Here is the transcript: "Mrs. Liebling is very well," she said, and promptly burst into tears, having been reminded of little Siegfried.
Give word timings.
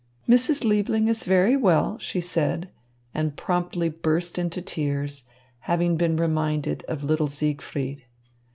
"Mrs. 0.27 0.63
Liebling 0.63 1.07
is 1.09 1.25
very 1.25 1.55
well," 1.55 1.99
she 1.99 2.19
said, 2.21 2.71
and 3.13 3.37
promptly 3.37 3.87
burst 3.87 4.39
into 4.39 4.59
tears, 4.59 5.25
having 5.69 5.95
been 5.95 6.17
reminded 6.17 6.83
of 6.87 7.03
little 7.03 7.27
Siegfried. 7.27 8.05